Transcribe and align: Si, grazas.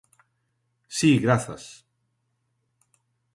Si, 0.97 1.09
grazas. 1.25 1.63